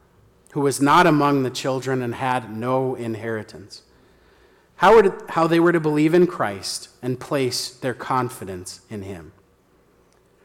who 0.52 0.60
was 0.60 0.80
not 0.80 1.06
among 1.06 1.42
the 1.42 1.50
children 1.50 2.02
and 2.02 2.14
had 2.14 2.56
no 2.56 2.94
inheritance. 2.94 3.82
How, 4.76 5.02
to, 5.02 5.24
how 5.28 5.46
they 5.46 5.60
were 5.60 5.72
to 5.72 5.80
believe 5.80 6.14
in 6.14 6.26
Christ 6.26 6.88
and 7.02 7.20
place 7.20 7.68
their 7.68 7.92
confidence 7.92 8.80
in 8.88 9.02
him. 9.02 9.32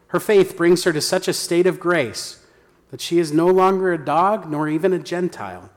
Her 0.08 0.20
faith 0.20 0.58
brings 0.58 0.84
her 0.84 0.92
to 0.92 1.02
such 1.02 1.28
a 1.28 1.34
state 1.34 1.66
of 1.66 1.80
grace 1.80 2.45
that 2.92 3.02
she 3.02 3.20
is 3.20 3.32
no 3.32 3.48
longer 3.48 3.92
a 3.92 4.04
dog 4.04 4.50
nor 4.50 4.70
even 4.70 4.94
a 4.94 5.00
Gentile, 5.00 5.70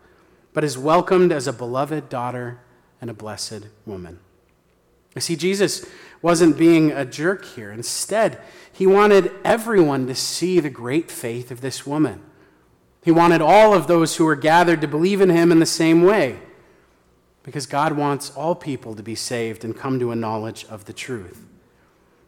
but 0.53 0.65
is 0.65 0.79
welcomed 0.79 1.33
as 1.33 1.47
a 1.47 1.53
beloved 1.53 2.09
daughter 2.09 2.61
and 3.01 3.11
a 3.11 3.15
blessed 3.15 3.67
woman. 3.87 4.19
You 5.15 5.21
see, 5.21 5.37
Jesus 5.37 5.87
wasn't 6.21 6.59
being 6.59 6.93
a 6.93 7.05
jerk 7.05 7.45
here. 7.45 7.73
Instead, 7.73 8.41
he 8.73 8.87
wanted 8.87 9.33
everyone 9.45 10.07
to 10.07 10.15
see 10.15 10.61
the 10.61 10.71
great 10.71 11.11
faith 11.11 11.51
of 11.51 11.61
this 11.61 11.87
woman. 11.87 12.23
He 13.03 13.11
wanted 13.11 13.41
all 13.41 13.73
of 13.73 13.87
those 13.87 14.17
who 14.17 14.25
were 14.25 14.37
gathered 14.37 14.81
to 14.81 14.89
believe 14.89 15.21
in 15.21 15.31
him 15.31 15.51
in 15.51 15.61
the 15.61 15.67
same 15.67 16.03
way, 16.03 16.41
because 17.43 17.67
God 17.67 17.93
wants 17.93 18.31
all 18.31 18.55
people 18.55 18.95
to 18.95 19.03
be 19.03 19.15
saved 19.15 19.65
and 19.65 19.77
come 19.77 19.99
to 19.99 20.11
a 20.11 20.17
knowledge 20.17 20.67
of 20.69 20.85
the 20.85 20.93
truth. 20.93 21.47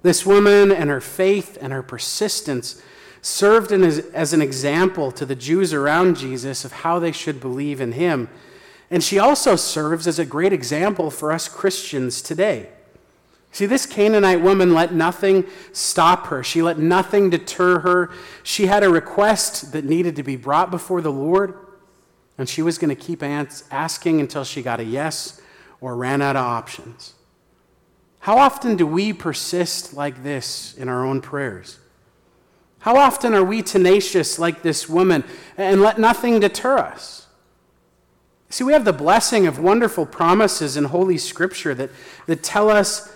This 0.03 0.25
woman 0.25 0.73
and 0.73 0.89
her 0.89 1.01
faith 1.01 1.59
and 1.61 1.73
her 1.73 1.83
persistence 1.83 2.81
served 3.23 3.73
as 3.73 4.33
an 4.33 4.43
example 4.43 5.13
to 5.13 5.27
the 5.27 5.35
Jews 5.35 5.73
around 5.73 6.17
Jesus 6.17 6.65
of 6.65 6.73
how 6.73 6.99
they 6.99 7.13
should 7.13 7.41
believe 7.41 7.81
in 7.81 7.93
him. 7.93 8.29
And 8.91 9.05
she 9.05 9.19
also 9.19 9.57
serves 9.57 10.07
as 10.07 10.19
a 10.19 10.25
great 10.25 10.53
example 10.53 11.11
for 11.11 11.31
us 11.31 11.49
Christians 11.49 12.23
today. 12.23 12.71
See, 13.53 13.67
this 13.67 13.85
Canaanite 13.85 14.41
woman 14.41 14.75
let 14.75 14.95
nothing 14.95 15.45
stop 15.73 16.29
her. 16.29 16.43
She 16.45 16.63
let 16.63 16.79
nothing 16.79 17.31
deter 17.31 17.81
her. 17.81 18.11
She 18.43 18.67
had 18.67 18.85
a 18.85 18.89
request 18.89 19.73
that 19.73 19.85
needed 19.85 20.17
to 20.17 20.23
be 20.23 20.37
brought 20.37 20.71
before 20.71 21.01
the 21.01 21.13
Lord, 21.13 21.55
and 22.39 22.49
she 22.49 22.63
was 22.63 22.79
going 22.79 22.95
to 22.95 23.01
keep 23.01 23.23
asking 23.23 24.21
until 24.21 24.45
she 24.45 24.63
got 24.63 24.81
a 24.81 24.85
yes 24.85 25.41
or 25.81 25.97
ran 25.97 26.23
out 26.23 26.37
of 26.37 26.45
options. 26.45 27.15
How 28.21 28.39
often 28.39 28.77
do 28.77 28.87
we 28.87 29.13
persist 29.13 29.95
like 29.95 30.23
this 30.23 30.75
in 30.77 30.89
our 30.89 31.05
own 31.05 31.21
prayers? 31.21 31.79
How 32.81 32.97
often 32.97 33.35
are 33.35 33.45
we 33.45 33.63
tenacious 33.63 34.39
like 34.39 34.63
this 34.63 34.89
woman 34.89 35.25
and 35.57 35.81
let 35.81 35.99
nothing 35.99 36.41
deter 36.41 36.79
us? 36.79 37.27
See, 38.49 38.65
we 38.65 38.73
have 38.73 38.85
the 38.85 38.93
blessing 38.93 39.47
of 39.47 39.59
wonderful 39.59 40.07
promises 40.07 40.77
in 40.77 40.85
Holy 40.85 41.19
Scripture 41.19 41.75
that, 41.75 41.91
that 42.27 42.43
tell 42.43 42.69
us 42.69 43.15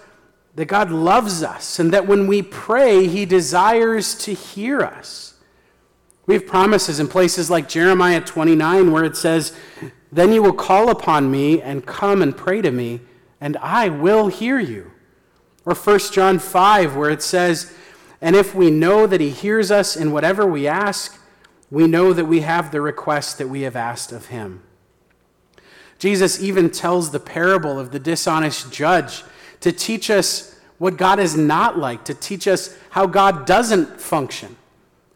that 0.55 0.67
God 0.67 0.91
loves 0.91 1.43
us 1.43 1.79
and 1.79 1.93
that 1.93 2.07
when 2.07 2.27
we 2.27 2.43
pray, 2.43 3.09
He 3.09 3.25
desires 3.25 4.15
to 4.19 4.35
hear 4.35 4.83
us. 4.83 5.35
We 6.27 6.35
have 6.35 6.47
promises 6.47 7.01
in 7.01 7.09
places 7.09 7.51
like 7.51 7.69
Jeremiah 7.69 8.21
29 8.21 8.93
where 8.93 9.05
it 9.05 9.17
says, 9.17 9.57
Then 10.13 10.33
you 10.33 10.43
will 10.43 10.53
call 10.53 10.91
upon 10.91 11.31
me 11.31 11.61
and 11.61 11.85
come 11.85 12.23
and 12.23 12.37
pray 12.37 12.63
to 12.63 12.71
me, 12.71 13.01
and 13.41 13.57
I 13.57 13.89
will 13.89 14.29
hear 14.29 14.59
you. 14.59 14.93
Or 15.67 15.75
1 15.75 15.99
John 16.13 16.39
5 16.39 16.97
where 16.97 17.11
it 17.11 17.23
says, 17.23 17.75
and 18.25 18.35
if 18.35 18.55
we 18.55 18.71
know 18.71 19.07
that 19.07 19.21
He 19.21 19.29
hears 19.29 19.71
us 19.71 19.97
in 19.97 20.11
whatever 20.11 20.47
we 20.47 20.67
ask, 20.67 21.21
we 21.71 21.87
know 21.87 22.15
that 22.15 22.25
we 22.25 22.41
have 22.41 22.73
the 22.73 22.81
request 22.81 23.37
that 23.37 23.51
we 23.51 23.61
have 23.63 23.77
asked 23.77 24.13
of 24.13 24.29
Him. 24.29 24.63
Jesus 25.99 26.43
even 26.43 26.71
tells 26.71 27.11
the 27.11 27.21
parable 27.21 27.79
of 27.79 27.91
the 27.91 27.99
dishonest 27.99 28.73
judge 28.73 29.25
to 29.61 29.73
teach 29.73 30.09
us 30.09 30.59
what 30.79 30.97
God 30.97 31.19
is 31.19 31.37
not 31.37 31.79
like, 31.79 32.07
to 32.07 32.15
teach 32.15 32.49
us 32.49 32.75
how 32.89 33.05
God 33.05 33.45
doesn't 33.45 34.01
function. 34.01 34.57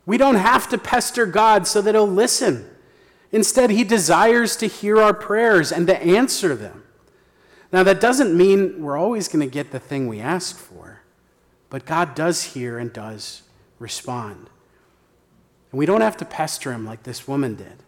We 0.05 0.19
don't 0.19 0.35
have 0.35 0.69
to 0.69 0.77
pester 0.77 1.25
God 1.25 1.67
so 1.67 1.81
that 1.81 1.95
He'll 1.95 2.07
listen. 2.07 2.69
Instead, 3.33 3.71
He 3.71 3.85
desires 3.85 4.55
to 4.57 4.67
hear 4.67 5.01
our 5.01 5.15
prayers 5.15 5.73
and 5.73 5.87
to 5.87 5.99
answer 5.99 6.55
them. 6.55 6.85
Now, 7.73 7.83
that 7.85 8.03
doesn't 8.03 8.37
mean 8.37 8.83
we're 8.83 8.99
always 8.99 9.29
going 9.29 9.49
to 9.49 9.51
get 9.51 9.71
the 9.71 9.81
thing 9.81 10.09
we 10.09 10.21
ask 10.21 10.59
for. 10.59 10.98
But 11.71 11.87
God 11.87 12.15
does 12.15 12.43
hear 12.55 12.79
and 12.79 12.93
does 12.93 13.43
respond. 13.79 14.49
And 15.71 15.79
we 15.79 15.87
don't 15.87 16.01
have 16.01 16.17
to 16.19 16.25
pester 16.25 16.73
him 16.73 16.87
like 16.87 17.03
this 17.03 17.29
woman 17.29 17.55
did. 17.57 17.83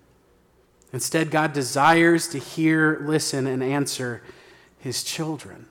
Instead, 0.92 1.30
God 1.30 1.52
desires 1.52 2.28
to 2.28 2.38
hear, 2.38 3.00
listen, 3.02 3.46
and 3.46 3.62
answer 3.62 4.22
his 4.78 5.04
children. 5.04 5.66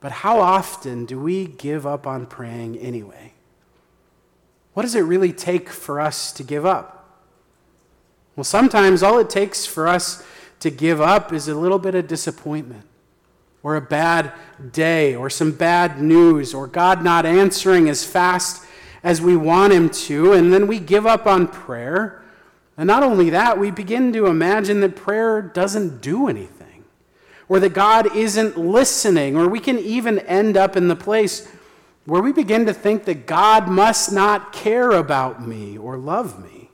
But 0.00 0.12
how 0.12 0.40
often 0.40 1.04
do 1.04 1.18
we 1.20 1.46
give 1.46 1.86
up 1.86 2.06
on 2.06 2.26
praying 2.26 2.78
anyway? 2.78 3.32
What 4.74 4.82
does 4.82 4.94
it 4.94 5.00
really 5.00 5.32
take 5.32 5.68
for 5.68 6.00
us 6.00 6.32
to 6.32 6.42
give 6.42 6.64
up? 6.64 7.22
Well, 8.36 8.44
sometimes 8.44 9.02
all 9.02 9.18
it 9.18 9.30
takes 9.30 9.66
for 9.66 9.88
us 9.88 10.22
to 10.60 10.70
give 10.70 11.00
up 11.00 11.32
is 11.32 11.48
a 11.48 11.54
little 11.54 11.78
bit 11.78 11.94
of 11.94 12.06
disappointment 12.06 12.84
or 13.66 13.74
a 13.74 13.80
bad 13.80 14.32
day 14.70 15.16
or 15.16 15.28
some 15.28 15.50
bad 15.50 16.00
news 16.00 16.54
or 16.54 16.68
God 16.68 17.02
not 17.02 17.26
answering 17.26 17.88
as 17.88 18.04
fast 18.04 18.64
as 19.02 19.20
we 19.20 19.36
want 19.36 19.72
Him 19.72 19.90
to, 19.90 20.34
and 20.34 20.52
then 20.52 20.68
we 20.68 20.78
give 20.78 21.04
up 21.04 21.26
on 21.26 21.48
prayer. 21.48 22.22
And 22.76 22.86
not 22.86 23.02
only 23.02 23.28
that, 23.30 23.58
we 23.58 23.72
begin 23.72 24.12
to 24.12 24.26
imagine 24.26 24.82
that 24.82 24.94
prayer 24.94 25.42
doesn't 25.42 26.00
do 26.00 26.28
anything, 26.28 26.84
or 27.48 27.58
that 27.58 27.70
God 27.70 28.14
isn't 28.14 28.56
listening, 28.56 29.36
or 29.36 29.48
we 29.48 29.58
can 29.58 29.80
even 29.80 30.20
end 30.20 30.56
up 30.56 30.76
in 30.76 30.86
the 30.86 30.94
place 30.94 31.48
where 32.04 32.22
we 32.22 32.30
begin 32.30 32.66
to 32.66 32.72
think 32.72 33.04
that 33.06 33.26
God 33.26 33.66
must 33.66 34.12
not 34.12 34.52
care 34.52 34.92
about 34.92 35.44
me 35.44 35.76
or 35.76 35.96
love 35.96 36.40
me. 36.40 36.70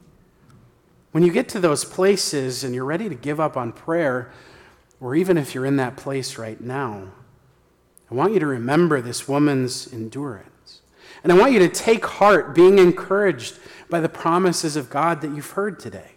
When 1.13 1.25
you 1.25 1.33
get 1.33 1.49
to 1.51 1.59
those 1.59 1.87
places 1.87 2.63
and 2.63 2.75
you're 2.75 2.85
ready 2.85 3.09
to 3.09 3.15
give 3.15 3.41
up 3.41 3.57
on 3.57 3.73
prayer, 3.73 4.31
or 5.03 5.17
even 5.17 5.37
if 5.37 5.53
you're 5.53 5.67
in 5.67 5.77
that 5.77 5.97
place 5.97 6.39
right 6.39 6.61
now, 6.61 7.09
I 8.09 8.15
want 8.15 8.35
you 8.35 8.41
to 8.41 8.47
remember 8.47 9.01
this 9.01 9.27
woman's 9.27 9.93
endurance. 9.93 10.81
And 11.25 11.33
I 11.33 11.37
want 11.37 11.53
you 11.53 11.59
to 11.59 11.69
take 11.69 12.05
heart 12.07 12.55
being 12.55 12.79
encouraged 12.79 13.59
by 13.91 13.99
the 13.99 14.09
promises 14.09 14.77
of 14.77 14.89
God 14.89 15.21
that 15.23 15.33
you've 15.35 15.51
heard 15.51 15.81
today. 15.81 16.13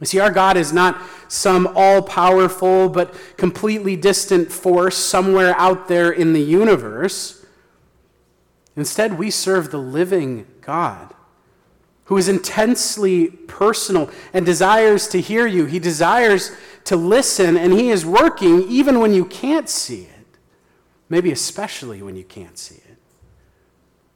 You 0.00 0.06
see, 0.06 0.18
our 0.18 0.32
God 0.32 0.56
is 0.56 0.72
not 0.72 1.00
some 1.28 1.68
all 1.76 2.02
powerful 2.02 2.88
but 2.88 3.14
completely 3.36 3.94
distant 3.94 4.50
force 4.50 4.96
somewhere 4.96 5.54
out 5.56 5.86
there 5.86 6.10
in 6.10 6.32
the 6.32 6.42
universe. 6.42 7.46
Instead, 8.76 9.18
we 9.18 9.30
serve 9.30 9.70
the 9.70 9.78
living 9.78 10.46
God 10.62 11.13
who 12.04 12.16
is 12.16 12.28
intensely 12.28 13.28
personal 13.28 14.10
and 14.32 14.44
desires 14.44 15.08
to 15.08 15.20
hear 15.20 15.46
you. 15.46 15.64
He 15.64 15.78
desires 15.78 16.52
to 16.84 16.96
listen, 16.96 17.56
and 17.56 17.72
He 17.72 17.90
is 17.90 18.04
working 18.04 18.68
even 18.68 19.00
when 19.00 19.14
you 19.14 19.24
can't 19.24 19.68
see 19.68 20.02
it, 20.02 20.38
maybe 21.08 21.32
especially 21.32 22.02
when 22.02 22.16
you 22.16 22.24
can't 22.24 22.58
see 22.58 22.76
it. 22.76 22.98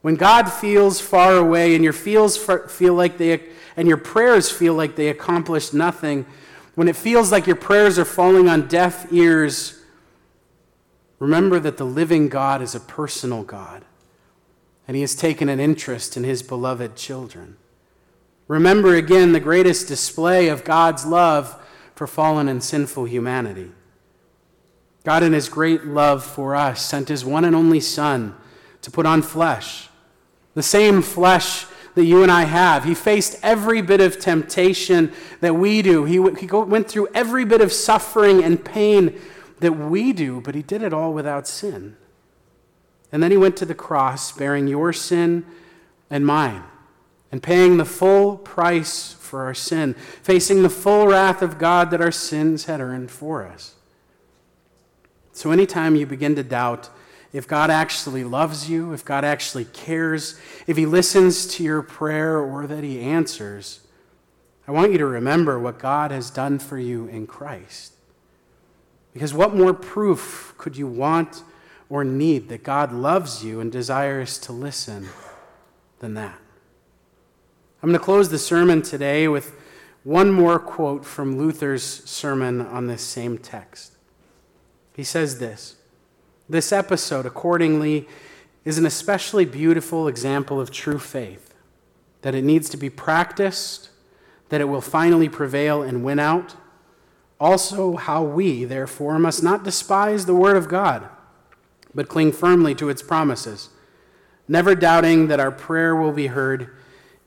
When 0.01 0.15
God 0.15 0.49
feels 0.49 1.01
far 1.01 1.35
away 1.35 1.75
and 1.75 1.83
your 1.83 1.93
feels 1.93 2.37
feel 2.37 2.93
like 2.93 3.17
they 3.17 3.49
and 3.75 3.87
your 3.87 3.97
prayers 3.97 4.51
feel 4.51 4.73
like 4.73 4.95
they 4.95 5.09
accomplished 5.09 5.73
nothing, 5.73 6.25
when 6.75 6.87
it 6.87 6.95
feels 6.95 7.31
like 7.31 7.47
your 7.47 7.55
prayers 7.55 7.97
are 7.99 8.05
falling 8.05 8.47
on 8.47 8.67
deaf 8.67 9.11
ears, 9.11 9.81
remember 11.17 11.59
that 11.59 11.77
the 11.77 11.85
living 11.85 12.29
God 12.29 12.61
is 12.61 12.75
a 12.75 12.79
personal 12.79 13.43
God, 13.43 13.83
and 14.87 14.95
He 14.95 15.01
has 15.01 15.15
taken 15.15 15.49
an 15.49 15.59
interest 15.59 16.15
in 16.15 16.23
His 16.23 16.43
beloved 16.43 16.95
children. 16.95 17.57
Remember 18.49 18.95
again 18.95 19.31
the 19.31 19.39
greatest 19.39 19.87
display 19.87 20.49
of 20.49 20.63
God's 20.63 21.05
love 21.05 21.55
for 21.95 22.07
fallen 22.07 22.49
and 22.49 22.63
sinful 22.63 23.05
humanity. 23.05 23.71
God, 25.05 25.23
in 25.23 25.33
his 25.33 25.47
great 25.47 25.85
love 25.85 26.25
for 26.25 26.55
us, 26.55 26.83
sent 26.83 27.09
his 27.09 27.23
one 27.23 27.45
and 27.45 27.55
only 27.55 27.79
Son 27.79 28.35
to 28.81 28.91
put 28.91 29.05
on 29.05 29.21
flesh, 29.21 29.87
the 30.55 30.63
same 30.63 31.03
flesh 31.03 31.67
that 31.93 32.05
you 32.05 32.23
and 32.23 32.31
I 32.31 32.43
have. 32.43 32.85
He 32.85 32.95
faced 32.95 33.37
every 33.43 33.81
bit 33.81 34.01
of 34.01 34.19
temptation 34.19 35.11
that 35.41 35.53
we 35.53 35.83
do. 35.83 36.05
He, 36.05 36.13
he 36.13 36.47
went 36.47 36.89
through 36.89 37.07
every 37.13 37.45
bit 37.45 37.61
of 37.61 37.71
suffering 37.71 38.43
and 38.43 38.65
pain 38.65 39.19
that 39.59 39.73
we 39.73 40.11
do, 40.11 40.41
but 40.41 40.55
he 40.55 40.63
did 40.63 40.81
it 40.81 40.93
all 40.93 41.13
without 41.13 41.47
sin. 41.47 41.97
And 43.11 43.21
then 43.21 43.29
he 43.29 43.37
went 43.37 43.57
to 43.57 43.65
the 43.65 43.75
cross, 43.75 44.31
bearing 44.31 44.67
your 44.67 44.91
sin 44.91 45.45
and 46.09 46.25
mine, 46.25 46.63
and 47.31 47.43
paying 47.43 47.77
the 47.77 47.85
full 47.85 48.37
price 48.37 49.13
for 49.13 49.43
our 49.43 49.53
sin, 49.53 49.93
facing 49.93 50.63
the 50.63 50.69
full 50.69 51.07
wrath 51.07 51.41
of 51.41 51.57
God 51.57 51.91
that 51.91 52.01
our 52.01 52.11
sins 52.11 52.65
had 52.65 52.81
earned 52.81 53.11
for 53.11 53.45
us. 53.45 53.75
So, 55.31 55.51
anytime 55.51 55.95
you 55.95 56.05
begin 56.05 56.35
to 56.35 56.43
doubt 56.43 56.89
if 57.31 57.47
God 57.47 57.69
actually 57.69 58.23
loves 58.23 58.69
you, 58.69 58.91
if 58.91 59.05
God 59.05 59.23
actually 59.23 59.65
cares, 59.65 60.39
if 60.65 60.77
He 60.77 60.85
listens 60.85 61.45
to 61.55 61.63
your 61.63 61.81
prayer 61.81 62.39
or 62.39 62.65
that 62.65 62.83
He 62.83 62.99
answers, 62.99 63.81
I 64.67 64.71
want 64.71 64.91
you 64.91 64.97
to 64.97 65.05
remember 65.05 65.59
what 65.59 65.79
God 65.79 66.11
has 66.11 66.29
done 66.29 66.59
for 66.59 66.77
you 66.77 67.07
in 67.07 67.27
Christ. 67.27 67.93
Because 69.13 69.33
what 69.33 69.55
more 69.55 69.73
proof 69.73 70.53
could 70.57 70.77
you 70.77 70.87
want 70.87 71.43
or 71.89 72.03
need 72.03 72.49
that 72.49 72.63
God 72.63 72.91
loves 72.91 73.43
you 73.43 73.59
and 73.59 73.71
desires 73.71 74.37
to 74.39 74.51
listen 74.51 75.09
than 75.99 76.13
that? 76.15 76.39
I'm 77.81 77.89
going 77.89 77.99
to 77.99 78.03
close 78.03 78.29
the 78.29 78.39
sermon 78.39 78.81
today 78.81 79.27
with 79.27 79.55
one 80.03 80.31
more 80.31 80.59
quote 80.59 81.05
from 81.05 81.37
Luther's 81.37 81.83
sermon 81.83 82.61
on 82.61 82.87
this 82.87 83.01
same 83.01 83.37
text. 83.37 83.93
He 84.95 85.03
says 85.03 85.39
this 85.39 85.77
This 86.47 86.71
episode, 86.71 87.25
accordingly, 87.25 88.07
is 88.65 88.77
an 88.77 88.85
especially 88.85 89.45
beautiful 89.45 90.07
example 90.07 90.59
of 90.59 90.71
true 90.71 90.99
faith, 90.99 91.53
that 92.21 92.35
it 92.35 92.43
needs 92.43 92.69
to 92.69 92.77
be 92.77 92.89
practiced, 92.89 93.89
that 94.49 94.61
it 94.61 94.65
will 94.65 94.81
finally 94.81 95.29
prevail 95.29 95.81
and 95.81 96.03
win 96.03 96.19
out 96.19 96.55
also, 97.39 97.95
how 97.95 98.21
we, 98.21 98.65
therefore, 98.65 99.17
must 99.17 99.41
not 99.41 99.63
despise 99.63 100.25
the 100.25 100.35
Word 100.35 100.57
of 100.57 100.67
God, 100.67 101.07
but 101.95 102.09
cling 102.09 102.33
firmly 102.33 102.75
to 102.75 102.89
its 102.89 103.01
promises, 103.01 103.69
never 104.47 104.75
doubting 104.75 105.27
that 105.27 105.39
our 105.39 105.51
prayer 105.51 105.95
will 105.95 106.11
be 106.11 106.27
heard, 106.27 106.75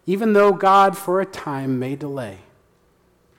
even 0.06 0.32
though 0.32 0.52
God 0.52 0.96
for 0.96 1.20
a 1.20 1.26
time 1.26 1.78
may 1.78 1.96
delay. 1.96 2.38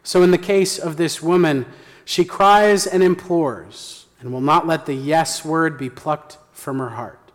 So, 0.03 0.23
in 0.23 0.31
the 0.31 0.37
case 0.37 0.77
of 0.77 0.97
this 0.97 1.21
woman, 1.21 1.65
she 2.05 2.25
cries 2.25 2.85
and 2.85 3.01
implores, 3.01 4.07
and 4.19 4.31
will 4.31 4.41
not 4.41 4.67
let 4.67 4.85
the 4.85 4.93
yes 4.93 5.45
word 5.45 5.77
be 5.77 5.89
plucked 5.89 6.37
from 6.51 6.79
her 6.79 6.91
heart. 6.91 7.31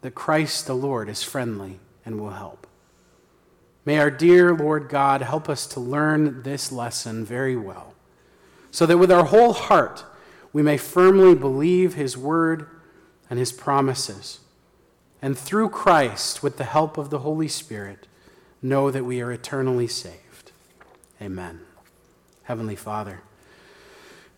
That 0.00 0.14
Christ 0.14 0.66
the 0.66 0.74
Lord 0.74 1.08
is 1.08 1.22
friendly 1.22 1.78
and 2.04 2.18
will 2.18 2.30
help. 2.30 2.66
May 3.84 3.98
our 3.98 4.10
dear 4.10 4.54
Lord 4.54 4.88
God 4.88 5.22
help 5.22 5.48
us 5.48 5.66
to 5.68 5.80
learn 5.80 6.42
this 6.42 6.70
lesson 6.70 7.24
very 7.24 7.56
well, 7.56 7.94
so 8.70 8.86
that 8.86 8.98
with 8.98 9.10
our 9.10 9.24
whole 9.24 9.52
heart 9.52 10.04
we 10.52 10.62
may 10.62 10.76
firmly 10.76 11.34
believe 11.34 11.94
His 11.94 12.16
word 12.16 12.66
and 13.28 13.38
His 13.38 13.52
promises, 13.52 14.40
and 15.22 15.38
through 15.38 15.70
Christ, 15.70 16.42
with 16.42 16.56
the 16.56 16.64
help 16.64 16.96
of 16.96 17.10
the 17.10 17.20
Holy 17.20 17.48
Spirit, 17.48 18.06
know 18.62 18.90
that 18.90 19.04
we 19.04 19.20
are 19.20 19.32
eternally 19.32 19.86
saved. 19.86 20.52
Amen. 21.20 21.60
Heavenly 22.44 22.76
Father, 22.76 23.20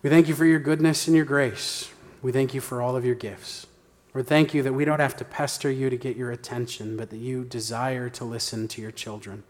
we 0.01 0.09
thank 0.09 0.27
you 0.27 0.35
for 0.35 0.45
your 0.45 0.59
goodness 0.59 1.07
and 1.07 1.15
your 1.15 1.25
grace. 1.25 1.89
We 2.21 2.31
thank 2.31 2.53
you 2.53 2.61
for 2.61 2.81
all 2.81 2.95
of 2.95 3.05
your 3.05 3.15
gifts. 3.15 3.65
Lord, 4.13 4.27
thank 4.27 4.53
you 4.53 4.61
that 4.61 4.73
we 4.73 4.85
don't 4.85 4.99
have 4.99 5.17
to 5.17 5.25
pester 5.25 5.71
you 5.71 5.89
to 5.89 5.97
get 5.97 6.15
your 6.15 6.31
attention, 6.31 6.97
but 6.97 7.09
that 7.09 7.17
you 7.17 7.43
desire 7.43 8.09
to 8.09 8.23
listen 8.23 8.67
to 8.69 8.81
your 8.81 8.91
children, 8.91 9.43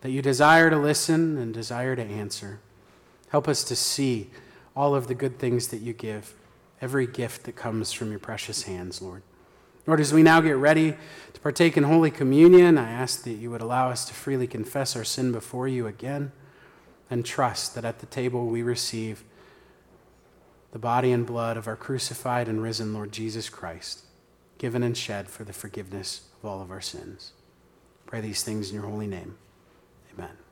that 0.00 0.10
you 0.10 0.22
desire 0.22 0.70
to 0.70 0.78
listen 0.78 1.38
and 1.38 1.54
desire 1.54 1.94
to 1.94 2.02
answer. 2.02 2.58
Help 3.28 3.46
us 3.46 3.62
to 3.64 3.76
see 3.76 4.30
all 4.74 4.94
of 4.94 5.06
the 5.06 5.14
good 5.14 5.38
things 5.38 5.68
that 5.68 5.78
you 5.78 5.92
give, 5.92 6.34
every 6.80 7.06
gift 7.06 7.44
that 7.44 7.54
comes 7.54 7.92
from 7.92 8.10
your 8.10 8.18
precious 8.18 8.64
hands, 8.64 9.00
Lord. 9.00 9.22
Lord, 9.86 10.00
as 10.00 10.12
we 10.12 10.22
now 10.22 10.40
get 10.40 10.56
ready 10.56 10.94
to 11.32 11.40
partake 11.40 11.76
in 11.76 11.82
Holy 11.82 12.10
Communion, 12.10 12.78
I 12.78 12.90
ask 12.90 13.24
that 13.24 13.32
you 13.32 13.50
would 13.50 13.60
allow 13.60 13.90
us 13.90 14.04
to 14.04 14.14
freely 14.14 14.46
confess 14.46 14.94
our 14.94 15.04
sin 15.04 15.32
before 15.32 15.66
you 15.66 15.86
again 15.86 16.30
and 17.10 17.24
trust 17.24 17.74
that 17.74 17.84
at 17.84 17.98
the 17.98 18.06
table 18.06 18.46
we 18.46 18.62
receive 18.62 19.24
the 20.70 20.78
body 20.78 21.12
and 21.12 21.26
blood 21.26 21.56
of 21.56 21.66
our 21.66 21.76
crucified 21.76 22.48
and 22.48 22.62
risen 22.62 22.94
Lord 22.94 23.12
Jesus 23.12 23.48
Christ, 23.48 24.04
given 24.56 24.82
and 24.82 24.96
shed 24.96 25.28
for 25.28 25.44
the 25.44 25.52
forgiveness 25.52 26.28
of 26.38 26.48
all 26.48 26.62
of 26.62 26.70
our 26.70 26.80
sins. 26.80 27.32
Pray 28.06 28.20
these 28.20 28.42
things 28.42 28.70
in 28.70 28.76
your 28.76 28.88
holy 28.88 29.06
name. 29.06 29.36
Amen. 30.14 30.42